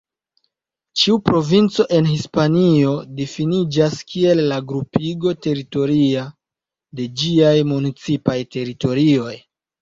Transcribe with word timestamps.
Ĉiu 0.99 1.17
provinco 1.29 1.83
en 1.97 2.07
Hispanio 2.11 2.93
difiniĝas 3.19 3.97
kiel 4.13 4.41
la 4.53 4.57
grupigo 4.71 5.35
teritoria 5.47 6.25
de 7.01 7.07
ĝiaj 7.21 7.53
municipaj 7.75 8.39
teritorioj. 8.57 9.37